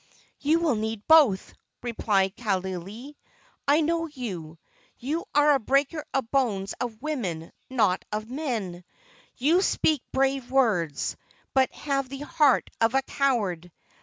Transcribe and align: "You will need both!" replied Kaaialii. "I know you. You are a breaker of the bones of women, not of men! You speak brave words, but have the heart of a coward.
"You 0.39 0.59
will 0.61 0.73
need 0.73 1.07
both!" 1.07 1.53
replied 1.83 2.35
Kaaialii. 2.35 3.13
"I 3.67 3.81
know 3.81 4.07
you. 4.07 4.57
You 4.97 5.25
are 5.35 5.53
a 5.53 5.59
breaker 5.59 5.99
of 6.11 6.23
the 6.23 6.29
bones 6.31 6.73
of 6.81 7.03
women, 7.03 7.51
not 7.69 8.03
of 8.11 8.27
men! 8.27 8.83
You 9.35 9.61
speak 9.61 10.01
brave 10.11 10.49
words, 10.49 11.17
but 11.53 11.71
have 11.73 12.09
the 12.09 12.21
heart 12.21 12.71
of 12.81 12.95
a 12.95 13.03
coward. 13.03 13.71